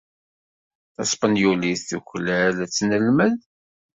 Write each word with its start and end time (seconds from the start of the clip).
Taspenyulit 0.95 1.81
tuklal 1.89 2.55
ad 2.63 2.69
tt-nelmed. 2.69 3.35